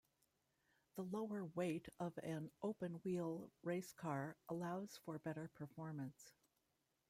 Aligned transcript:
The 0.95 1.03
lower 1.03 1.45
weight 1.45 1.87
of 1.99 2.17
an 2.23 2.49
open-wheel 2.63 3.51
racecar 3.63 4.33
allows 4.49 4.97
for 5.05 5.19
better 5.19 5.49
performance. 5.53 6.33